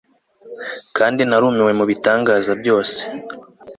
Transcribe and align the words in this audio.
kandi 0.97 1.21
narumiwe 1.29 1.71
mubitangaza 1.79 2.51
byose 2.61 2.97